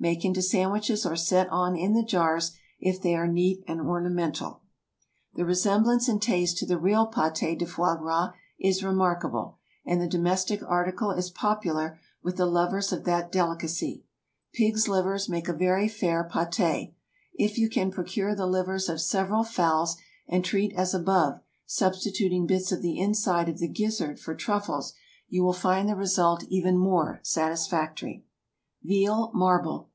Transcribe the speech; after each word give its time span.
Make 0.00 0.24
into 0.24 0.42
sandwiches, 0.42 1.04
or 1.04 1.16
set 1.16 1.48
on 1.48 1.74
in 1.74 1.92
the 1.92 2.04
jars, 2.04 2.52
if 2.78 3.02
they 3.02 3.16
are 3.16 3.26
neat 3.26 3.64
and 3.66 3.80
ornamental. 3.80 4.60
The 5.34 5.44
resemblance 5.44 6.08
in 6.08 6.20
taste 6.20 6.58
to 6.58 6.66
the 6.66 6.78
real 6.78 7.10
pâté 7.10 7.58
de 7.58 7.66
foie 7.66 7.96
gras 7.96 8.30
is 8.60 8.84
remarkable, 8.84 9.58
and 9.84 10.00
the 10.00 10.06
domestic 10.06 10.62
article 10.62 11.10
is 11.10 11.30
popular 11.30 11.98
with 12.22 12.36
the 12.36 12.46
lovers 12.46 12.92
of 12.92 13.02
that 13.06 13.32
delicacy. 13.32 14.04
Pigs' 14.52 14.86
livers 14.86 15.28
make 15.28 15.48
a 15.48 15.52
very 15.52 15.88
fair 15.88 16.30
pâté. 16.32 16.94
If 17.34 17.58
you 17.58 17.68
can 17.68 17.90
procure 17.90 18.36
the 18.36 18.46
livers 18.46 18.88
of 18.88 19.00
several 19.00 19.42
fowls 19.42 19.96
and 20.28 20.44
treat 20.44 20.72
as 20.74 20.94
above, 20.94 21.40
substituting 21.66 22.46
bits 22.46 22.70
of 22.70 22.82
the 22.82 23.00
inside 23.00 23.48
of 23.48 23.58
the 23.58 23.66
gizzard 23.66 24.20
for 24.20 24.36
truffles, 24.36 24.92
you 25.28 25.42
will 25.42 25.52
find 25.52 25.88
the 25.88 25.96
result 25.96 26.44
even 26.44 26.78
more 26.78 27.18
satisfactory. 27.24 28.24
VEAL 28.84 29.32
MARBLE. 29.34 29.86